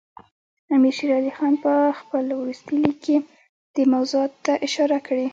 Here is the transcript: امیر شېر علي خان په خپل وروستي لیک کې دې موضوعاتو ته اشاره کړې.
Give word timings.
امیر 0.73 0.93
شېر 0.97 1.11
علي 1.19 1.31
خان 1.37 1.53
په 1.63 1.71
خپل 1.99 2.25
وروستي 2.39 2.75
لیک 2.83 2.97
کې 3.05 3.17
دې 3.73 3.83
موضوعاتو 3.93 4.37
ته 4.45 4.53
اشاره 4.67 4.97
کړې. 5.07 5.25